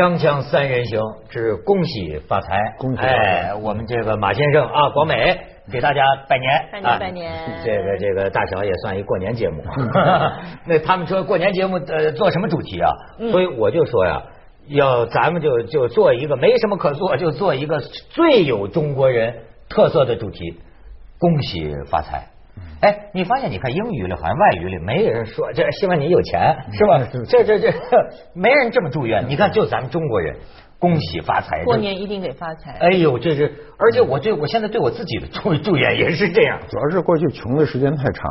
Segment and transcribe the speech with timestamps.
[0.00, 0.98] 锵锵三人行
[1.28, 5.38] 之恭喜发财，恭喜发财哎，我们这个马先生啊，广美
[5.70, 7.30] 给大家拜年，拜年啊拜年
[7.62, 9.62] 这个这个大小也算一过年节目。
[10.64, 12.90] 那他们说过年节目呃做什么主题啊？
[13.18, 14.22] 嗯所以我就说呀，
[14.68, 19.34] 要咱们就就做一个没什么可做，就做一个最有中国人
[19.68, 20.58] 特色的主题，
[21.18, 22.26] 恭喜发财。
[22.80, 27.06] 哎，你发现你看英语里好像外语里没人说这希望你有钱是吧？
[27.28, 27.72] 这这这
[28.34, 29.28] 没人这么祝愿。
[29.28, 30.36] 你看就咱们中国人，
[30.78, 31.62] 恭喜发财。
[31.64, 32.72] 过年一定得发财。
[32.80, 36.58] 哎呦，这是，而且我对我现在对我自己的祝祝愿也是这样。
[36.70, 38.24] 主要是过去穷的时间太长，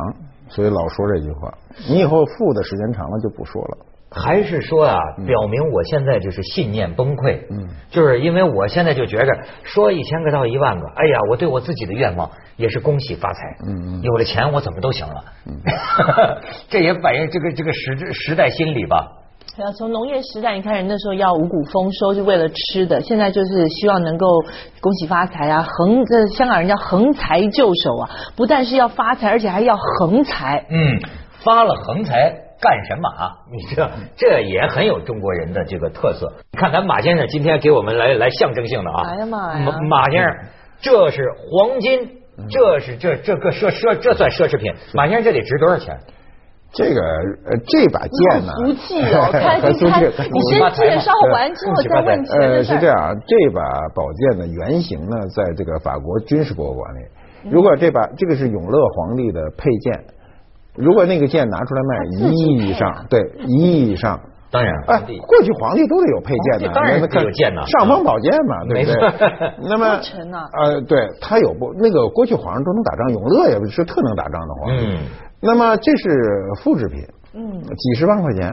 [0.48, 1.54] 所以老说这句话。
[1.88, 3.78] 你以后富的时间长了就不说了。
[4.10, 7.38] 还是说啊，表明我现在就是信念崩溃。
[7.50, 9.26] 嗯就是因为我现在就觉着
[9.62, 13.40] 说一千个到一万个，哎呀，我对我自己的愿望也是恭喜发财。
[13.66, 15.14] 嗯嗯有了钱我怎么都行了。
[15.46, 15.54] 嗯
[16.68, 19.16] 这也反映这个这个时时代心理吧。
[19.56, 24.26] 对啊，从农业时代，你看人那时候要五谷丰收，是为了吃的，现在就是希望能够
[24.80, 30.64] 恭喜发财啊，横这香港人叫横财就手啊，不但是要发财，而且还要横财。
[30.70, 31.00] 嗯，
[31.42, 36.32] 发了横财干什么啊， 你这这也很有中国人的这个特色。
[36.52, 40.36] 你看咱马先生今天给我们来来象征性的啊，哎呀妈呀马马先生，
[40.80, 42.08] 这是黄金，
[42.48, 44.72] 这是这这个奢奢这算奢侈品。
[44.94, 45.98] 马先生这得值多少钱？
[46.72, 47.00] 这个
[47.50, 52.62] 呃，这把剑呢，俗气哦， 看很俗气看很 你先介绍完之后再问呃。
[52.62, 53.60] 是这样啊，这把
[53.92, 57.50] 宝剑的原型呢，在这个法国军事博物馆里。
[57.50, 60.04] 如果这把这个是永乐皇帝的佩剑，
[60.80, 64.18] 如果那个剑拿出来卖一亿以上，对，一亿以上。
[64.52, 68.94] 当然，哎，过去皇帝都得有佩剑的，当然那得有剑呐尚方宝剑嘛，对不对？
[69.00, 69.52] 没错？
[69.62, 69.86] 那么
[70.58, 74.86] 呃，对他有不那个过去皇上都能打仗，永乐也是特能打仗的皇帝。
[74.86, 74.98] 嗯。
[75.40, 76.08] 那么这是
[76.60, 76.98] 复制品，
[77.34, 77.62] 嗯。
[77.62, 78.52] 几十万块钱，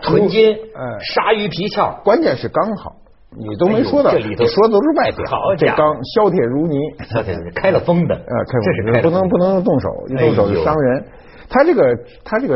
[0.00, 2.92] 纯金，呃鲨鱼皮鞘，关键是刚好，
[3.36, 6.78] 你都没说到，这里头说的都是外表，好这钢削铁如泥，
[7.12, 9.18] 这这是开了封的，呃，开这是开封的。
[9.18, 11.04] 不能不能动手，一动手就伤人。
[11.48, 11.82] 它这个
[12.24, 12.54] 它这个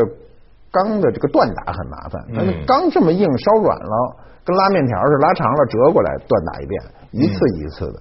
[0.71, 8.01] 钢的这个锻打很麻烦，但是嗯钢这么硬烧软了，跟拉面条似的，拉长了折过来锻打一遍，一次一次的，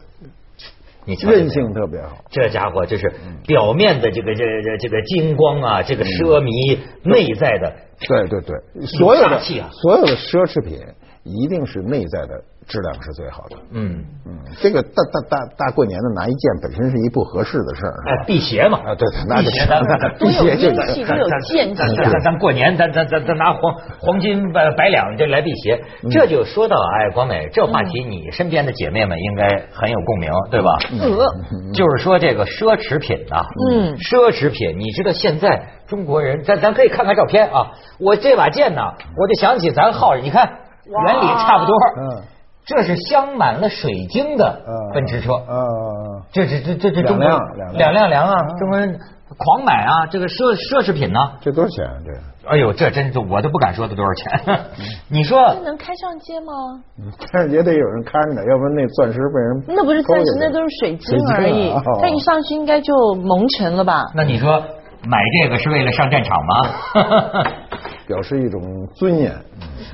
[1.27, 2.17] 韧性特别好。
[2.29, 3.11] 这家伙就是
[3.47, 7.73] 表面的这个这这这个金光啊，这个奢靡，内在的
[8.07, 9.39] 对对对，所有的
[9.71, 10.79] 所有的奢侈品
[11.23, 13.57] 一定是内在的质量是最好的。
[13.71, 30.69] 嗯，嗯，这个大大大大过年的拿一件本身是一不合适的事儿，哎，辟邪嘛，啊对对那就辟邪，咱咱辟邪就阴气，都有剑气咱咱咱咱过年，咱咱咱咱拿黄黄金百百两这来辟邪，这就说到哎，广美这话题，你身边的姐妹们应该很有共鸣，对吧？
[31.01, 33.95] 呃，就是说这个奢侈品呐、嗯。
[33.97, 37.71] 奢侈品，你知道现在中国人，咱咱可以看看照片啊。
[37.99, 38.81] 我这把剑呢，
[39.17, 40.49] 我就想起咱浩，你看
[41.05, 41.75] 原理差不多。
[41.97, 42.23] 嗯
[42.65, 48.99] 这是镶满了水晶的嗯奔驰车，嗯，这这这这这中国两辆两辆两辆两啊，中国人
[49.37, 51.19] 狂买啊，这个奢奢侈品呢。
[51.41, 51.93] 这多少钱啊？
[52.05, 52.19] 这个？
[52.53, 54.39] 哎呦，这真是我都不敢说它多少钱。
[54.45, 54.59] 嗯
[55.09, 56.53] 你说这能开上街吗？
[57.33, 61.97] 但是也得有人看着，要不然那钻石被人那不是钻石那都是水晶而已水晶啊哦。
[61.99, 64.03] 它一上去应该就蒙尘了吧？
[64.13, 64.61] 那你说
[65.07, 66.53] 买这个是为了上战场吗？
[68.09, 68.59] 表示一种
[68.95, 69.31] 尊严。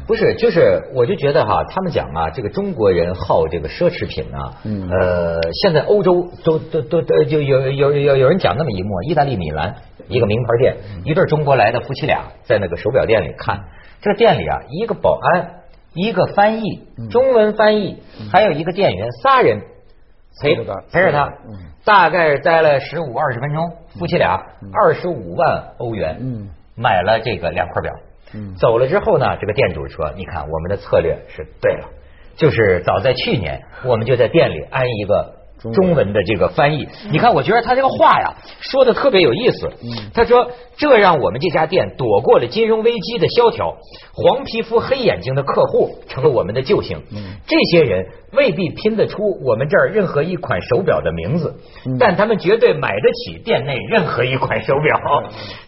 [0.08, 4.90] 不是，就是我就觉得哈，他们讲啊，这个中国人好这个奢侈品啊，嗯。
[4.90, 9.76] 呃，现在欧洲都都都都就有有有有人讲那么一幕，意大利米兰
[10.08, 13.66] 一个名牌店，一对中国来的夫妻俩在那个手表店里看，
[14.02, 15.50] 这个店里啊，一个保安，
[15.94, 18.02] 一个翻译，中文翻译，
[18.32, 19.60] 还有一个店员，仨人
[20.42, 20.56] 陪
[20.90, 21.34] 陪着他
[21.84, 24.42] 大概是待了十五二十分钟，夫妻俩
[24.74, 27.94] 二十五万欧元，嗯买了这个两块表。
[28.34, 31.90] 嗯走了之后呢，这个店主说：“你看，我们的策略是对了，
[32.36, 35.35] 就是早在去年，我们就在店里安一个
[35.74, 36.88] 中文的这个翻译。
[37.10, 39.72] 你看，我觉得他这个话呀说的特别有意思。
[40.14, 43.78] 他说，这让我们这家店躲过了金融危机的萧条，
[44.14, 47.02] 黄皮肤黑眼睛的客户成了我们的救星。
[47.48, 51.56] 这些人未必拼得出我们这儿任何一款手表的名字，
[52.00, 55.00] 但他们绝对买得起店内任何一款手表。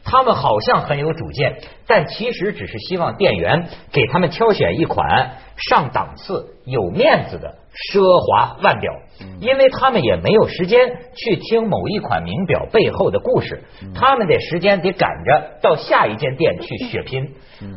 [0.04, 7.56] 他们好像很有主见，但其实只是希望店员给他们挑选一款上档次、有面子的
[7.94, 8.92] 奢华腕表，
[9.40, 10.80] 因为他们也没有时间
[11.14, 13.62] 去听某一款名表背后的故事，
[13.94, 17.24] 他们得时间得赶着到下一间店去血拼。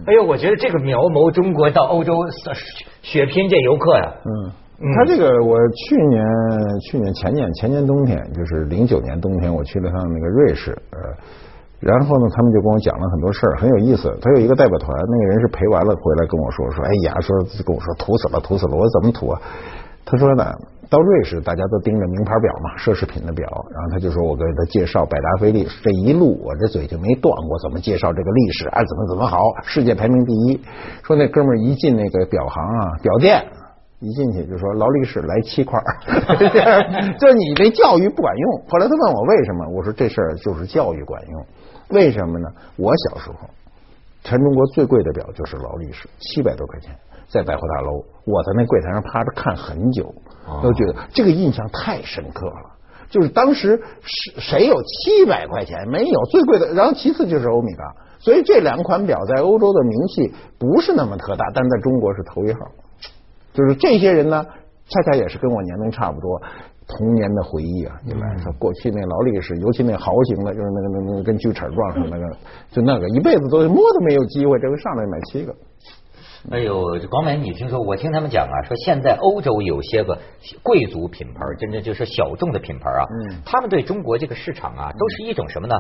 [0.07, 2.15] 哎呦，我觉得这个描摹中国到欧洲
[3.03, 6.25] 血拼这游客呀、嗯嗯，他这个我去年、
[6.89, 10.97] 去年、前年、前年冬天，就是零九年冬天，我去了趟那个瑞士，呃，
[11.81, 14.09] 然后呢，他们就跟我讲了很多事儿，很有意思。
[14.23, 18.73] 他有一个代表团，那个人是陪完了回来跟我说说，哎呀，说跟我说土死了，土死了。
[18.75, 19.41] 我说怎么土啊？
[20.11, 20.45] 他说呢，
[20.91, 23.47] 到瑞士大家都盯着名牌表嘛，奢侈品的表。
[23.71, 28.83] 然后他就说我给他介绍百达翡丽，这一路我这嘴就没断过，怎么介绍这个历史啊？
[28.83, 30.61] 怎么怎么好，世界排名第一。
[31.05, 33.47] 说那哥们儿一进那个表行啊，表店。
[34.03, 35.79] 一进去就说劳力士来七块，
[37.21, 38.63] 就是你这教育不管用。
[38.67, 41.47] 后来他问我为什么，我说这事儿就是教育管用。
[41.91, 42.49] 为什么呢？
[42.77, 43.37] 我小时候，
[44.25, 46.97] 全中国最贵的表就是劳力士，七百多块钱，
[47.31, 50.13] 在百货大楼，我在那柜台上趴着看很久，
[50.63, 52.77] 都觉得这个印象太深刻了。
[53.09, 55.89] 就是当时谁谁有七百块钱？
[55.89, 57.83] 没有最贵的，然后其次就是欧米伽。
[58.19, 62.59] 所以这两款表在欧洲的名气不是那么特大，但在中国是头一号。
[63.53, 64.45] 就是这些人呢，
[64.89, 66.41] 恰恰也是跟我年龄差不多，
[66.87, 72.37] 童年的回忆啊，你来说过去那劳力士，尤其那豪型的，就是那个那个跟锯齿撞上那个，
[72.71, 75.53] 就那个一辈子都摸都没有机会，这回上来买七个。
[76.51, 77.79] 哎呦，广美，你听说？
[77.81, 80.19] 我听他们讲啊，说现在欧洲有些个
[80.63, 85.77] 贵族品牌，真的就是小众的品牌啊，嗯，他们对中国这个市场啊，都是一种什么呢？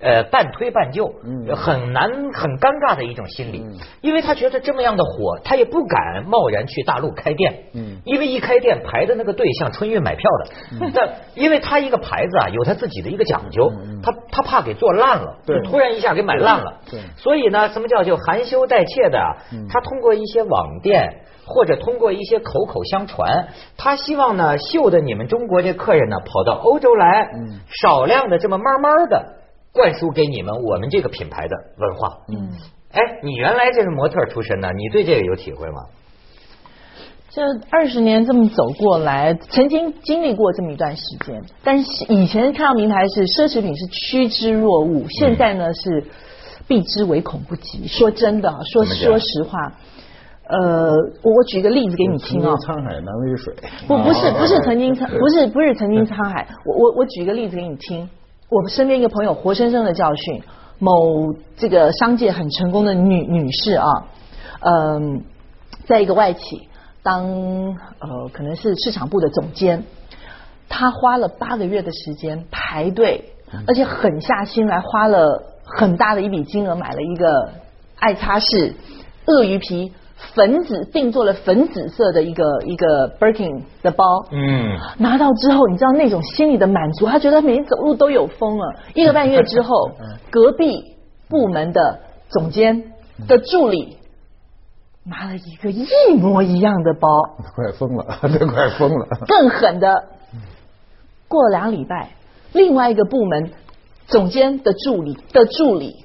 [0.00, 3.64] 呃，半推半就，嗯，很难很尴尬的一种心理，
[4.02, 13.72] 因为他觉得这么样的火，他也不敢贸然去大陆开店，嗯，因为一开店排的那个队像春运买票的，但因为他一个牌子啊，有他自己的一个讲究，
[14.02, 19.18] 他他怕给做烂了，对，突然一下给买烂了，对，所以呢，什么叫就含羞带怯的，
[19.68, 20.03] 他通。
[20.04, 27.30] 过一些网店，或者通过一些口口相传，他希望呢，秀的你们中国这客人呢，跑到欧洲来，
[27.82, 29.34] 少量的这么慢慢的
[29.72, 32.18] 灌输给你们我们这个品牌的文化。
[32.28, 32.52] 嗯，
[32.92, 35.86] 哎，你原来这是模特出身呢，你对这个有体会吗？
[37.30, 46.04] 这二十年这么走过来，曾经经历过这么一段时间，但是以前看到名牌是奢侈品是趋之若鹜，现在呢是
[46.66, 47.86] 避之唯恐不及。
[47.86, 49.72] 说真的，说说实话。
[50.46, 52.54] 呃，我举个例子给你听啊。
[52.56, 53.54] 沧海难为水。
[53.88, 56.46] 不，不是，不是曾经沧，不是，不是曾经沧海。
[56.66, 58.08] 我我我举个例子给你听。
[58.50, 60.42] 我们身边一个朋友活生生的教训，
[60.78, 63.88] 某这个商界很成功的女女士啊，
[64.60, 65.22] 嗯，
[65.86, 66.68] 在一个外企
[67.02, 69.82] 当呃可能是市场部的总监，
[70.68, 73.32] 她花了八个月的时间排队，
[73.66, 77.52] 而且狠下心来，花了很大的一笔金额买了一个
[77.98, 78.74] 爱擦拭
[79.26, 79.92] 鳄鱼皮。
[80.34, 88.74] 粉紫定做了粉紫色的一个一个 Birkin 的包，嗯，拿到之后，你知道那种心里的满足，他觉得每天走路都有风了。
[88.94, 89.90] 一个半月之后，
[90.30, 90.96] 隔壁
[91.28, 92.94] 部门的总监
[93.28, 93.98] 的助理
[95.04, 97.08] 拿了一个一模一样的包，
[97.54, 98.06] 快疯了，
[98.38, 99.06] 都快疯了。
[99.26, 99.92] 更狠的，
[101.28, 102.12] 过了两礼拜，
[102.52, 103.50] 另外一个部门
[104.06, 106.04] 总监的助理的助理。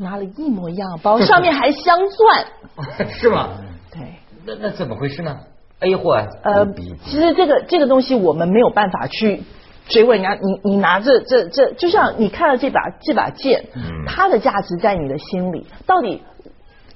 [0.00, 3.48] 拿了一模一样的包， 上面还镶钻， 是吗？
[3.92, 4.00] 对，
[4.46, 5.36] 那那怎么回事呢
[5.80, 6.14] ？A 货
[6.44, 6.64] 呃，
[7.04, 9.42] 其实这个这个东西我们没有办法去
[9.88, 10.38] 追问人家。
[10.40, 13.64] 你你拿着这这，就像你看了这把这把剑，
[14.06, 15.66] 它的价值在你的心里。
[15.84, 16.22] 到底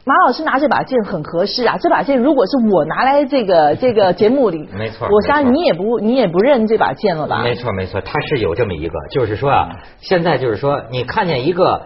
[0.04, 1.78] 马老师拿这把剑很合适啊？
[1.78, 7.43] 这把剑如果是我拿来这个这个节目里，没错，我相信你也不你也不认这把剑了吧？
[7.43, 11.82] 没错没错，它是有这么一个，就是说啊，现在就是说你看见一个。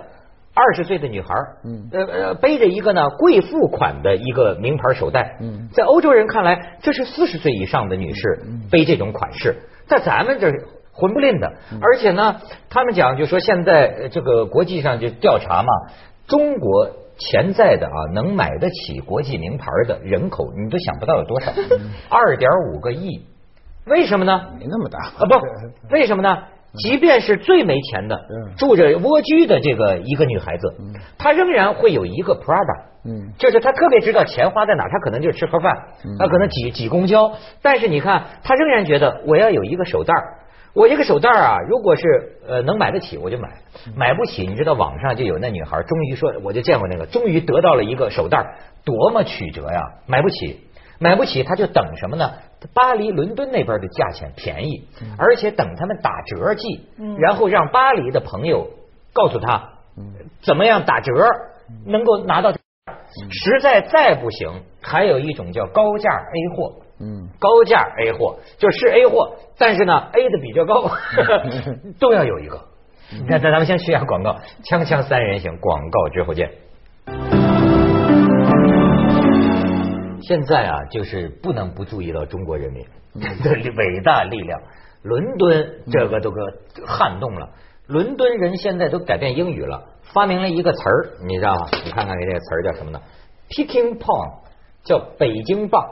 [0.58, 1.34] 二十岁的女孩，
[1.66, 8.40] 嗯，呃呃，背着一个呢贵妇款的一个名牌手袋，嗯，在欧洲人看来，这是四十岁以上的女士
[8.70, 9.54] 背这种款式，
[9.86, 10.50] 在咱们这
[10.92, 11.52] 混不吝的，
[11.82, 12.36] 而且呢，
[12.70, 15.68] 他们讲就说现在这个国际上就调查嘛，
[16.26, 21.52] 中国潜在的啊能买得起国际名牌的人口，你都想不到有多少，
[22.10, 23.24] 二点五个亿，
[23.86, 24.50] 为什么呢？
[24.58, 24.98] 没那么大。
[24.98, 26.44] 啊，不，为什么呢？
[26.78, 28.20] 即便是最没钱的，
[28.58, 30.74] 住着蜗居的这个一个女孩子，
[31.16, 35.72] 她仍然会有一个 Prada，嗯，就是她特别知道钱花在哪，她可能就吃盒饭，
[36.18, 37.32] 她可能挤挤公交，
[37.62, 40.12] 但是你看，她仍然觉得我要有一个手袋
[40.76, 42.02] 我这个手袋啊，如果是
[42.46, 43.48] 呃能买得起我就买，
[43.96, 50.60] 买不起，你知道网上就有那女孩，终于说我就见过那个，终于得到了一个手袋多么曲折呀，买不起。
[50.98, 52.32] 买不起，他就等什么呢？
[52.72, 58.70] 巴黎、伦敦那边的价钱便宜，而且等他们打折季，然后让巴黎的朋友
[59.12, 59.72] 告诉他
[60.40, 61.12] 怎么样打折
[61.84, 62.50] 能够拿到。
[62.52, 70.90] 实在再不行，还有一种叫高价 A 货，嗯，高价 A 货就是 A 货，但是呢 A 的比较高，
[72.00, 72.60] 都要有一个。
[73.12, 76.50] 你看，咱咱们先去下广告，锵锵三人行，广告之后见。
[80.22, 82.84] 现在啊，就是不能不注意到中国人民
[83.14, 84.60] 的伟大力量。
[85.02, 86.40] 伦敦这个都给
[86.84, 87.50] 撼动了，
[87.86, 91.68] 伦敦人现在都改变英语了，发明了一个词儿，你知道吗？
[91.84, 93.00] 你看看这个词儿叫什么呢
[93.50, 94.38] ？Peking Pound，
[94.82, 95.84] 叫北京镑。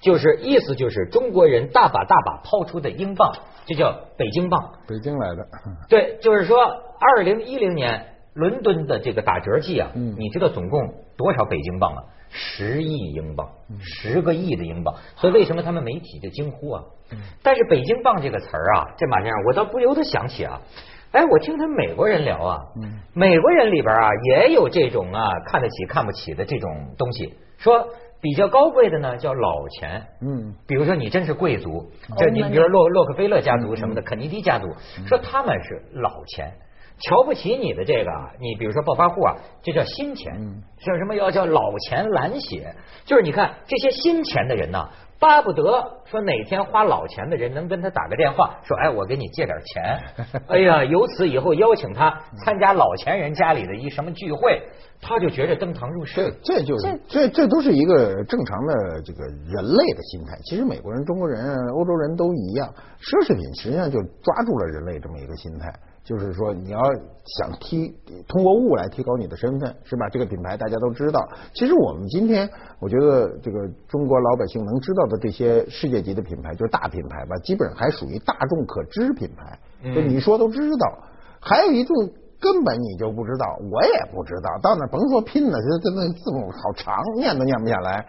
[0.00, 3.32] 就是意思就是中国人大把大把抛出的英镑，
[3.66, 4.72] 这叫北京镑。
[4.86, 5.46] 北京来的，
[5.88, 6.58] 对，就是说，
[7.00, 10.80] 二零一零年伦敦的这个打折季啊，嗯你知道总共
[11.16, 12.02] 多少北京镑啊？
[12.30, 13.48] 十亿英镑，
[13.80, 14.94] 十个亿的英镑。
[15.16, 16.82] 所以为什么他们媒体就惊呼啊？
[17.42, 20.60] 但是北京镑这个词儿啊，这马先生，我倒不由得想起啊，
[21.10, 22.58] 哎，我听他们美国人聊啊，
[23.14, 27.88] 美国人里边啊也有这种啊看得起看不起的这种东西，说
[28.20, 34.66] 比较高贵的呢叫老钱，嗯，比如说你真是贵族，这你比如说洛洛克菲勒家族什么的，肯尼迪家族，
[35.06, 36.52] 说他们是老钱。
[37.00, 40.34] 瞧不起你的这个啊，你比如说暴发户啊，这叫新钱，
[40.84, 44.88] 叫什么要叫老钱蓝血，就是你看这些新钱的人呐，
[45.20, 54.60] 巴不得说哪天花老钱的人能跟他打个电话，说哎，我给你借点钱， 哎呀，由此以后邀请他参加老钱人家里的一什么聚会，
[55.00, 56.34] 他就觉着登堂入这室。
[56.42, 60.38] 这就是这这都是一个正常的这个人类的心态。
[60.44, 62.68] 其实美国人、中国人、欧洲人都一样，
[63.00, 65.72] 奢侈品实际上就抓住了人类这么一个心态，
[66.04, 67.94] 就是说你要想提
[68.26, 70.08] 通过物来提高你的身份，是吧？
[70.10, 71.20] 这个品牌大家都知道。
[71.54, 72.48] 其实我们今天
[72.80, 79.58] 我觉得这个中国老百姓能知道的这些世界级的品牌，就是大品牌吧，基本上还属于大众可知品牌，
[79.94, 80.98] 就你说都知道。
[81.40, 81.94] 还有一种
[82.40, 88.06] 根本你就不知道，我也不知道，到那甭说拼了，这这那字母好长，念都念不下来。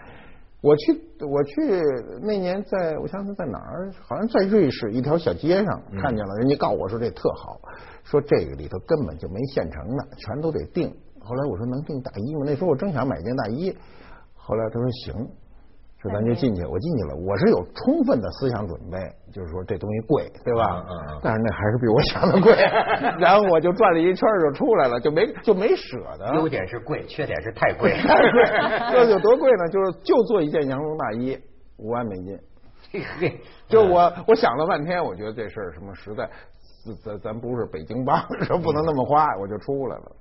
[0.62, 0.92] 我去，
[1.26, 1.82] 我去
[2.22, 7.58] 那年在，我想想在哪儿，好像在瑞士一条小街上看见了，人家告我说这特好，
[8.04, 10.94] 说这个里头根本就没现成的，全都得订。
[11.22, 12.42] 后来我说能订大衣吗？
[12.46, 13.76] 那时候我正想买件大衣，
[14.36, 15.30] 后来他说行。
[16.02, 18.98] 说咱就进去，我进去了，我是有充分的思想准备，
[19.34, 20.82] 就是说这东西贵，对吧？
[20.88, 22.56] 嗯嗯嗯但是那还是比我想的贵，
[23.20, 26.34] 然后我就转了一圈就出来了，就没就没舍得。
[26.36, 27.92] 优点是贵，缺点是太贵。
[28.00, 29.68] 太贵，这有多贵呢？
[29.68, 31.38] 就是就做一件羊绒大衣，
[31.78, 32.40] 五万美金。
[32.92, 36.30] 嘿嘿，就我我想了半天，我觉得这事儿什么实在，
[37.04, 40.12] 咱咱不是北京帮，说不能那么花，我就出来了。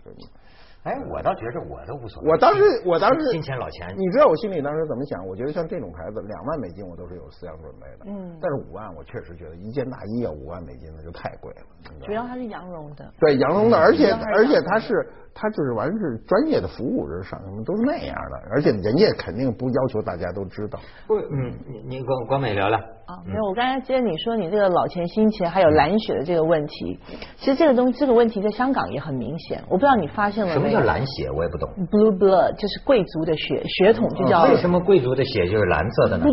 [0.88, 2.30] 哎，我倒觉着我都无所谓。
[2.30, 5.26] 我当时我当时金钱老钱，你知道我心里当时怎么想？
[5.26, 8.07] 我觉得像这种牌子，两万美金我都是有思想准备的。
[8.07, 11.61] 嗯但是五万，我确实觉得一件大衣要五万美金，那就太贵了。
[12.07, 13.04] 主要它是羊绒的。
[13.21, 20.78] 对羊绒的，而且嗯而且它是它就是完全是专业的服务人上，什么都是那样的，而且人家肯定不要求大家都知道。
[21.07, 22.80] 不，嗯，你你跟光美聊聊。
[23.09, 26.99] 啊，没有，我刚才接着你说你这个老钱新钱还有蓝血的这个问题，
[27.38, 31.31] 其实这个东这个问题在香港也很明显，我不知道你发现了什么叫蓝血？
[31.31, 31.67] 我也不懂。
[31.91, 36.27] ？Blue blood 就是贵族的血血统，就叫为什么贵族的血就是蓝色的呢？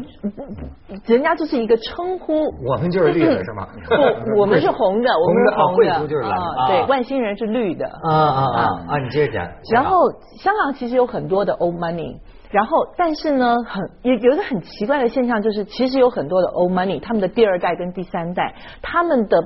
[1.05, 2.33] 人家就是一个称呼。
[2.67, 3.69] 我们就是绿的是吗？
[4.35, 7.85] 不，我们是红的，我们是红红的啊贵族就是蓝的对，外星人是绿的。
[8.03, 8.99] 啊啊啊啊！
[9.01, 9.49] 你接着讲。
[9.71, 10.11] 然后
[10.43, 12.17] 香港其实有很多的 old money，
[12.55, 19.37] 然后但是呢，很有有一个很奇怪的现象，就是其实有很多的 old money，他们的第二代跟第三代，他们的。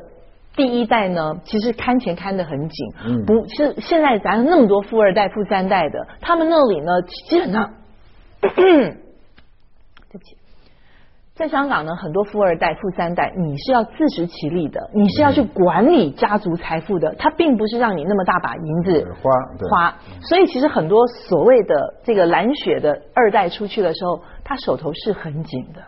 [0.56, 7.76] 第一代呢，其实看钱看得很紧，嗯不是现在咱那么多富二代、富三代的，他们那里呢，基本上，
[8.42, 8.52] 对
[10.12, 10.36] 不起，
[11.40, 19.96] 在香港呢，很多富二代、富三代，你是要自食其力的，你是要去管理家族财富的，他并不是让你那么大把银子花对花。
[20.22, 25.82] 所以其实很多所谓的这个蓝血的二代出去的时候，他手头是很紧的，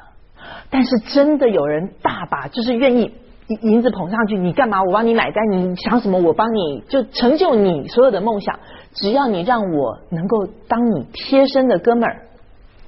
[0.69, 3.13] 但是真的有人大把就是愿意。
[3.47, 4.81] 银银子捧上去，你干嘛？
[4.81, 8.57] 我帮你买单，你想什么我帮你，就成就你所有的梦想。
[8.93, 12.21] 只要你让我能够当你贴身的哥们儿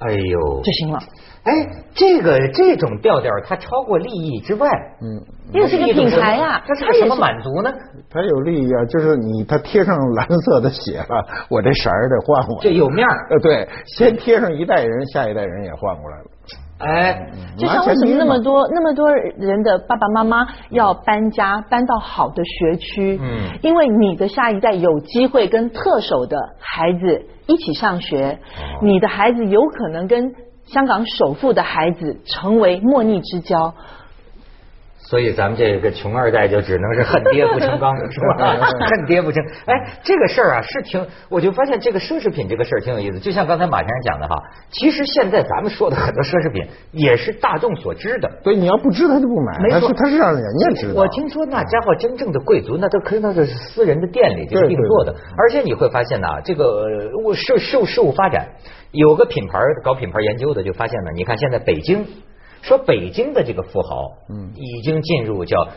[0.06, 1.00] 哎呦，就行了。
[1.44, 1.52] 哎，
[1.94, 4.70] 这个这种调调，它超过利益之外，
[5.02, 7.70] 嗯，又是个品牌啊，它是个什么满足呢？
[8.10, 12.58] 它有利益啊，就是你它贴上蓝色的血了， 我这色儿得换换。
[12.62, 13.28] 这有面儿。
[13.30, 16.26] 呃，对，先贴上一代人，下一代人也换过来了。
[16.84, 23.20] 哎，就像为什么那么多那么多人的爸爸妈妈要搬家搬到好的学区？
[23.22, 28.40] 嗯因为你的下一代有机会跟特首的孩子一起上学，
[28.82, 30.34] 你的孩子有可能跟
[30.66, 33.74] 香港首富的孩子成为莫逆之交。
[35.14, 38.58] 所以咱们这个穷二代就只能是恨爹不成钢， 是吧？
[38.66, 39.46] 恨爹不成。
[39.68, 43.20] 哎，这个事儿啊是挺，我就发现这个奢侈品这个事儿挺有意思。
[43.20, 44.36] 就像刚才马先生讲的哈，
[44.72, 48.28] 其实现在咱们说的很多奢侈品也是大众所知的。
[48.44, 51.00] 对，你要不知他就不买，没错他是让人家知道。
[51.00, 56.88] 我听说那家伙真正的贵族，那都可以那是私人的店里就定做的而且你会发现呢，这个
[57.24, 58.48] 物事事事物发展，
[58.90, 62.04] 有个品牌搞品牌研究的就发现呢，你看现在北京
[62.64, 64.52] 说北京的这个富豪，嗯。
[64.56, 65.68] 已经进入叫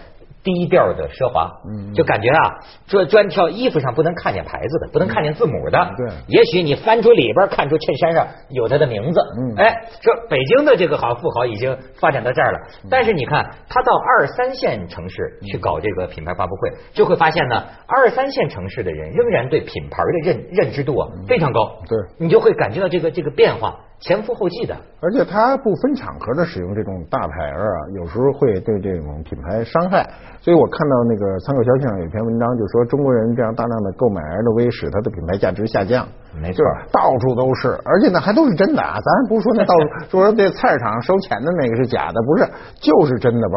[0.42, 2.38] 低调的奢华，嗯，就感觉啊，
[2.86, 6.06] 专专挑衣服上不能看见牌子的，不能看见字母的，对。
[6.28, 9.56] 也许你翻出里边看出衬衫上有他的名字，嗯。
[9.56, 21.98] 哎，说北京的这个好富豪已经发展到这儿了，但是你看他到二三线城市去搞这个品牌发布会，就会发现呢，二三线城市的人仍然对品牌的认认知度啊非常高，对。
[22.20, 30.06] 你就会感觉到这个这个变化前赴后继的，而且它不分场合的使用这种大牌儿啊，有时候会对这种品牌伤害。
[30.40, 36.06] 所以我看到那个参考消息上有一篇文章，就说中国人这样大量的购买 LV，使它的品牌价值下降。
[36.40, 36.62] 没错
[36.92, 39.00] 到处都是，而且呢还都是真的啊！
[39.00, 42.48] 咱不是说那到处 说这菜市场收钱的那个是假的，不是，
[42.80, 43.56] 就是真的包，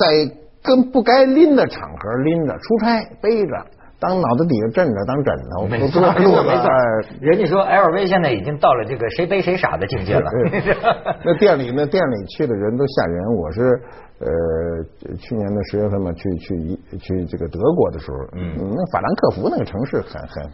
[0.00, 3.66] 在跟不该拎的场合拎着，出差背着，
[4.00, 7.18] 当脑子底下枕着当枕头，没错，没错哎。
[7.20, 10.30] 人家说 LV 现在已经到了这个谁背谁傻的境界了。
[11.24, 13.24] 那店里那店里去的人都吓人。
[13.34, 13.60] 我是
[14.20, 14.26] 呃
[15.16, 20.50] 去年的十月份嘛，去去一去这个德国的时候，嗯那法兰克福那个城市很很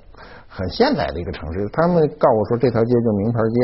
[0.54, 1.66] 很现代的一个城市。
[1.74, 3.58] 他们告诉我说这条街叫名牌街，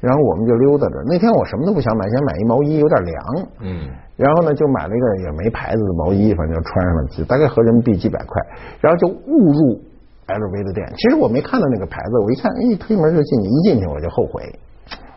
[0.00, 0.94] 然后我们就溜达着。
[1.06, 3.16] 那天我什么都不想买，想买一毛衣，有点凉。
[3.62, 8.42] 嗯，然后呢，就买了一个也没牌子的毛衣，反正就穿上了，大概合人民币几百块，
[8.80, 9.80] 然后就误入
[10.26, 10.84] LV 的店。
[10.96, 14.42] 其实我没看到那个牌子，我一看，哎，推门就进去，一进去我就后悔。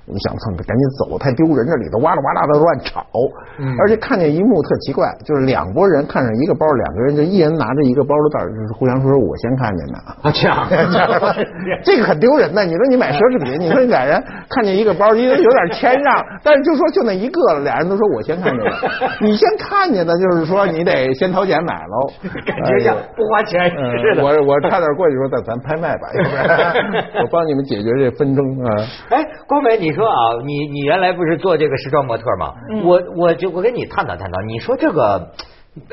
[0.08, 1.66] 我想蹭，赶紧走，太丢人！
[1.66, 3.04] 这里头哇啦哇啦的乱吵，
[3.58, 9.98] 嗯而且看见一幕特奇怪，就是两拨人看上一个包，两个人就一人拿着一个包的袋儿，就是互相说我先看见的。
[9.98, 10.68] 啊这样
[11.84, 12.64] 这个很丢人的。
[12.66, 18.72] 你说你买奢侈品，你说你俩人看见一个包，因为有点谦让，但是就说就那一个了，俩人都说我先看见的。
[19.22, 22.30] 你先看见的，就是说你得先掏钱买喽。
[22.46, 24.24] 感觉像不花钱嗯似的。
[24.24, 26.74] 我我差点过去说，咱咱拍卖吧，要不然
[27.24, 28.70] 我帮你们解决这纷争啊。
[29.10, 32.54] 哎，光美，你说啊，你你原来不是做这个时装模特吗？
[32.84, 35.32] 我我就我跟你探讨探讨，你说这个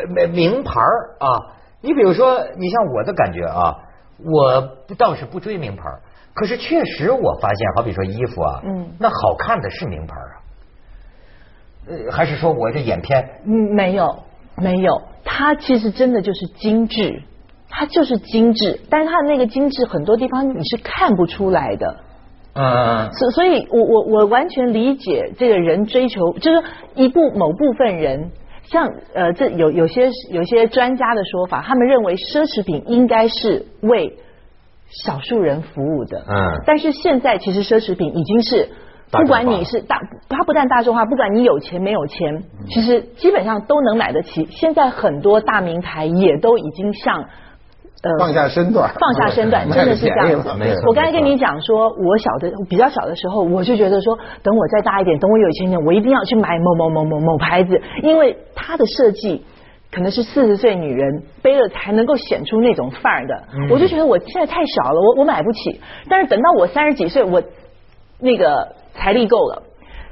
[0.09, 3.77] 名名牌儿啊，你比如说，你像我的感觉啊，
[4.25, 6.01] 我倒是不追名牌儿，
[6.35, 10.35] 可是确实我发现，好比说衣服啊，嗯那好看的是名牌儿啊。
[11.89, 13.29] 呃，还是说我这眼偏？
[13.45, 14.23] 嗯，没有，
[14.57, 17.23] 没有，它其实真的就是精致，
[17.69, 21.97] 它就是精致，但是它的那个精致很多地方你是看不出来的。
[22.55, 26.63] 嗯，所所以我，我我完全理解这个人追求，就是
[26.95, 28.31] 一部某部分人，
[28.65, 34.19] 像呃，这有有些有些专家的说法，他们认为奢侈品应该是为
[35.05, 36.19] 少数人服务的。
[36.29, 38.69] 嗯但是现在其实奢侈品已经是。
[39.15, 44.49] 不管你是大，它不但大众化，不管你有钱没有钱，其实基本上都能买得起。
[44.51, 47.27] 现在很多大名牌也都已经像
[48.03, 50.53] 呃放下身段，放下身段， 真的是这样子。
[50.59, 59.45] 没错我刚才跟你讲说，我小的比较小的时候，我就觉得说，等我再大一点，等我有钱一点，我一定要去买某某某某某牌子，因为它的设计。
[59.95, 65.83] 可能是四十岁女人背了才能够显出那种范儿的，嗯我就觉得我现在太小了，我我买不起。
[66.09, 67.43] 但是等到我三十几岁，我
[68.19, 69.65] 那个财力够了，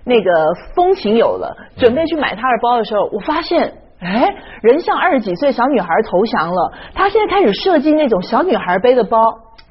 [0.05, 0.31] 那个
[0.75, 6.73] 风情有了，准备去买他的包的时候，我发现，哎，人像二十几岁小女孩投降了。
[6.95, 9.19] 他现在开始设计那种小女孩背的包，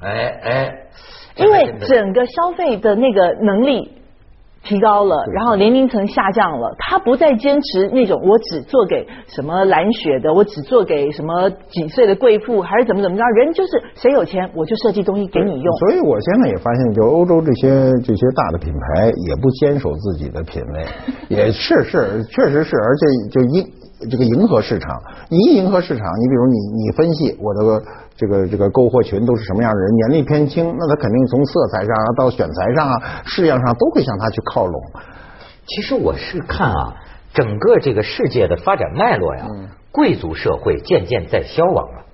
[0.00, 0.72] 哎哎，
[1.36, 3.90] 因为整个消费的那个能力
[4.62, 15.76] 提高了，然后年龄层下降了，他不再坚持那种我只做给什么蓝血的，我只做给什么几岁的贵妇，还是怎么怎么着，人就是谁有钱我就设计东西给你用。
[15.78, 17.68] 所以我现在也发现，就欧洲这些
[18.04, 20.86] 这些大的品牌也不坚守自己的品味，
[21.34, 23.66] 也是是确实是，而且就迎
[24.08, 25.02] 这个迎合市场。
[25.28, 27.82] 你一迎合市场，你比如你你分析我的
[28.16, 34.80] 这个这个购货群都是什么样的人，年龄偏轻，那他肯定从色彩上啊到选材上啊式样上都会向他去靠拢。
[35.66, 36.94] 其实我是看啊，
[37.34, 42.04] 整个这个世界的发展脉络呀，嗯贵族社会渐渐在消亡了。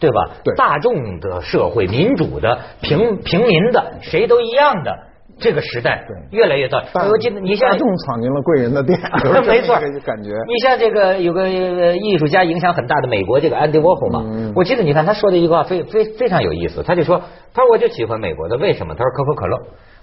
[0.00, 0.32] 对吧？
[0.42, 4.90] 对大众的社会、民主的、平平民的，谁都一样的
[5.38, 6.80] 这个时代，对越来越到。
[6.92, 10.30] 大我记得你像大众闯进了贵人的店，就是这么没错感觉。
[10.46, 18.94] 你像这个有个呃艺术家影响很大的美国这个安迪沃霍嘛，嗯我记得你看他说的一句话非非非常有意思，他就说他说我就喜欢美国的，为什么？
[18.94, 19.58] 他说可口可乐，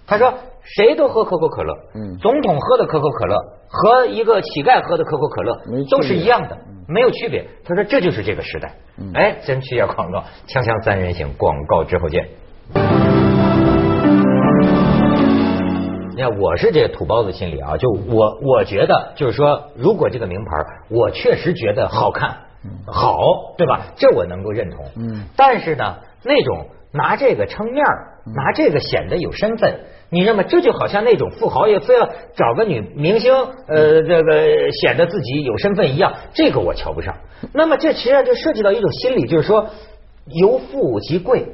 [0.05, 3.35] 他说谁都喝可口可乐，嗯总统喝的可口可乐
[3.67, 5.57] 和一个乞丐喝的可口可乐
[5.89, 7.45] 都是一样的，没有区别。
[7.65, 8.73] 他说这就是这个时代。
[8.97, 12.27] 嗯哎，咱去一下广告，锵锵三人行，广告之后见。
[16.13, 20.51] 你看，我是这土包子心理啊，就我我觉得就是说，如果这个名牌，
[20.89, 22.35] 我确实觉得好看，
[22.85, 23.17] 好，
[23.57, 23.81] 对吧？
[23.95, 24.85] 这我能够认同。
[24.97, 25.23] 嗯。
[25.37, 29.73] 但是呢，那种拿这个撑面儿拿这个显得有身份。
[30.13, 30.43] 你知道吗？
[30.43, 33.33] 这就好像那种富豪也非要找个女明星，
[33.67, 37.15] 呃，这个显得自己有身份一样，这个我瞧不上。
[37.53, 39.69] 那么这实际上就涉及到一种心理，就是说
[40.25, 41.45] 由富及贵，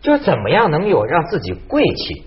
[0.00, 2.24] 就是怎么样能有让自己贵气。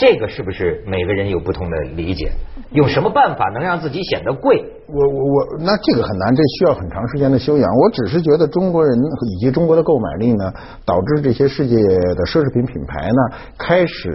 [0.00, 2.32] 这个是不是每个人有不同的理解？
[2.72, 4.64] 有什么办法能让自己显得贵？
[4.88, 7.70] 我我我，那这个很难，这需要很长时间的修养。
[7.70, 10.50] 我只是觉得中国人以及中国的购买力呢，
[10.86, 14.08] 导致这些世界的奢侈品品牌呢，开始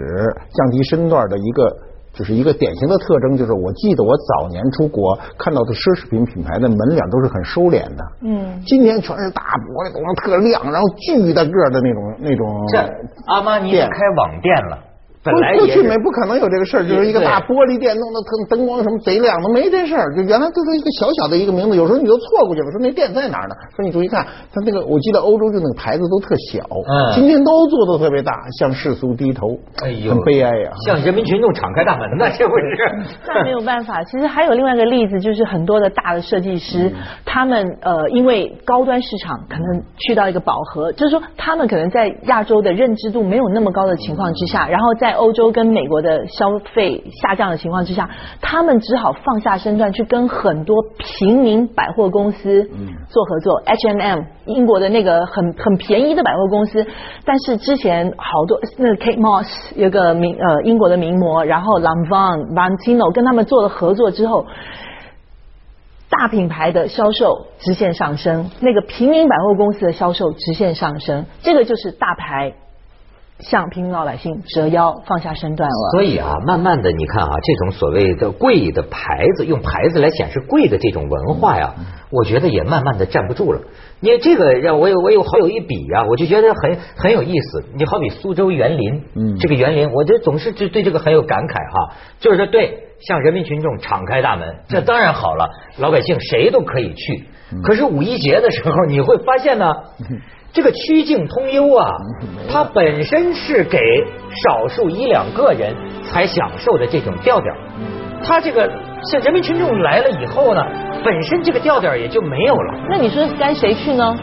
[0.50, 1.70] 降低身段的一个，
[2.12, 8.02] 就是一个典型的特征，就是我记得我早年出国看到的奢侈品品牌的门脸都是很收敛的。
[8.22, 12.66] 嗯，今天全是大玻璃，都特亮，然后巨大个的那种那种。
[12.72, 12.78] 这
[13.26, 14.78] 阿玛尼开网店了。
[15.32, 20.14] 过去没不可能有这个事儿，就是一个大玻璃店，弄得灯灯光什么贼亮，的没这事儿。
[20.14, 22.70] 就原来就是一个小小的一个名字，有时候你都错过去了。
[22.70, 23.54] 说那店在哪儿呢？
[23.74, 26.64] 说你注意看，他那个我记得欧洲就那个牌子都特小，
[27.14, 30.70] 今天都做的特别大，向世俗低头，哎呦，很悲哀呀。
[30.86, 33.16] 向人民群众敞开大门呢，这不是？
[33.26, 34.02] 那没有办法。
[34.04, 36.92] 其实还有另外一个例子，就是很多的大的设计师，
[37.24, 48.08] 他们呃，因为高端市场可能去到一个饱和，就是说他们可能在亚洲的认知度没有那么高的情况之下，然后在欧洲跟美国的消费下降的情况之下，
[48.40, 52.70] 他们只好放下身段去跟很多平民百货公司
[53.08, 53.60] 做合作。
[53.64, 56.86] H&M 英国的那个很很便宜的百货公司，
[57.24, 64.46] 但是之前好多那个 Kate Moss 有个名呃英国的名模，然后 Lanvin、Valentino 跟他们做了合作之后，
[66.08, 72.54] 大品牌的销售直线上升，那个平民百货公司的销售直线上升，这个就是大牌。
[73.40, 75.90] 向平民老百姓折腰放下身段了。
[75.92, 81.74] 所以啊，慢慢的，你看啊，这种所谓的贵的牌子，用牌子来显示贵的这种文化呀，
[82.10, 83.60] 我觉得也慢慢的站不住了。
[84.00, 87.64] 你这个让我有我有好有一比啊，我就觉得很很有意思。
[87.74, 97.24] 你好比苏州园林，嗯，这个园林，我就总是就对这个很有感慨哈，就是说对向人民群众敞开大门，这当然好了，老百姓谁都可以去。
[97.62, 99.74] 可是五一节的时候，你会发现呢。
[100.56, 101.86] 这个曲径通幽啊，
[102.50, 103.78] 它本身是给
[104.42, 107.54] 少数一两个人才享受的这种调调，
[108.24, 108.66] 它这个
[109.02, 110.62] 像人民群众来了以后呢，
[111.04, 112.80] 本身这个调调也就没有了。
[112.88, 114.16] 那你说该谁去呢？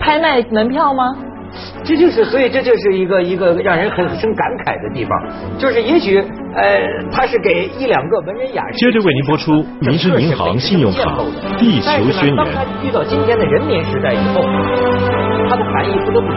[0.00, 1.04] 拍卖门票吗？
[1.84, 6.18] 这就是，所以这就是一个一个让人很生感慨的地方，就是也许
[6.54, 8.76] 呃，他是给一两个文人雅士。
[8.78, 11.18] 接着为您播出民生银行信用卡
[11.58, 12.36] 地球宣言。
[12.36, 14.42] 当他遇到今天的人民时代以后，
[15.48, 16.28] 它的含义不得不。